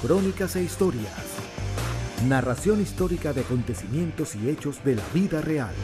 [0.00, 1.12] Crónicas e historias.
[2.26, 5.74] Narración histórica de acontecimientos y hechos de la vida real.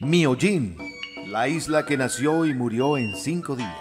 [0.00, 0.76] Miojin,
[1.28, 3.76] la isla que nació y murió en cinco días.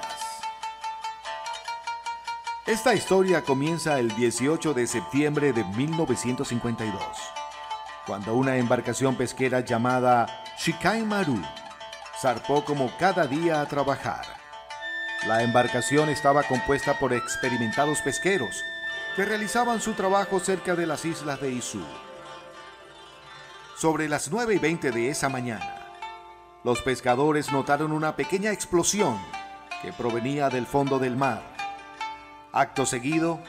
[2.68, 7.02] Esta historia comienza el 18 de septiembre de 1952,
[8.06, 11.42] cuando una embarcación pesquera llamada Shikai Maru
[12.22, 14.31] zarpó como cada día a trabajar.
[15.28, 18.64] La embarcación estaba compuesta por experimentados pesqueros
[19.16, 21.84] que realizaban su trabajo cerca de las islas de Izu.
[23.78, 25.76] Sobre las 9 y 20 de esa mañana,
[26.64, 29.20] los pescadores notaron una pequeña explosión
[29.84, 31.44] que provenía del fondo del mar.
[32.52, 33.40] Acto seguido,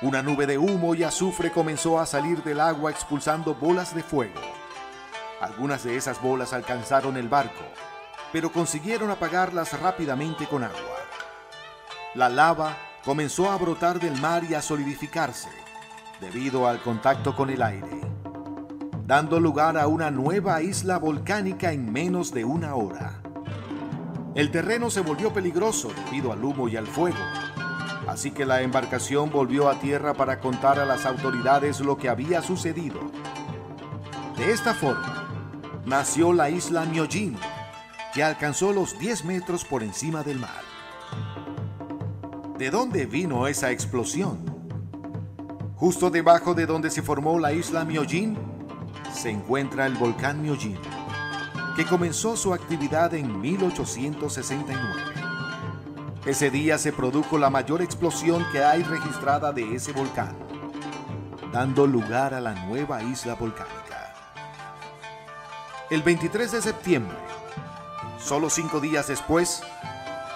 [0.00, 4.40] una nube de humo y azufre comenzó a salir del agua expulsando bolas de fuego.
[5.42, 7.64] Algunas de esas bolas alcanzaron el barco,
[8.32, 10.78] pero consiguieron apagarlas rápidamente con agua.
[12.14, 15.48] La lava comenzó a brotar del mar y a solidificarse
[16.20, 18.00] debido al contacto con el aire,
[19.06, 23.22] dando lugar a una nueva isla volcánica en menos de una hora.
[24.34, 27.18] El terreno se volvió peligroso debido al humo y al fuego,
[28.06, 32.42] así que la embarcación volvió a tierra para contar a las autoridades lo que había
[32.42, 33.00] sucedido.
[34.36, 35.28] De esta forma,
[35.84, 37.36] nació la isla Myojin,
[38.18, 40.62] que alcanzó los 10 metros por encima del mar.
[42.58, 44.40] ¿De dónde vino esa explosión?
[45.76, 48.36] Justo debajo de donde se formó la isla Myojin
[49.14, 50.76] se encuentra el volcán Myojin,
[51.76, 54.82] que comenzó su actividad en 1869.
[56.26, 60.36] Ese día se produjo la mayor explosión que hay registrada de ese volcán,
[61.52, 64.12] dando lugar a la nueva isla volcánica.
[65.88, 67.16] El 23 de septiembre,
[68.18, 69.62] solo cinco días después,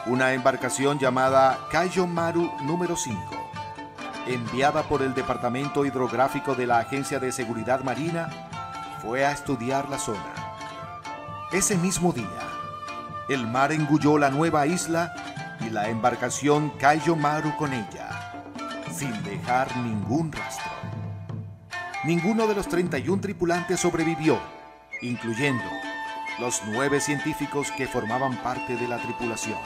[0.06, 3.20] una embarcación llamada Kayo Maru número 5,
[4.26, 8.30] enviada por el Departamento Hidrográfico de la Agencia de Seguridad Marina,
[9.00, 10.32] fue a estudiar la zona.
[11.52, 12.26] Ese mismo día,
[13.28, 15.14] el mar engulló la nueva isla
[15.60, 18.44] y la embarcación Kayo Maru con ella,
[18.94, 20.72] sin dejar ningún rastro.
[22.04, 24.38] Ninguno de los 31 tripulantes sobrevivió
[25.02, 25.64] incluyendo
[26.38, 29.58] los nueve científicos que formaban parte de la tripulación.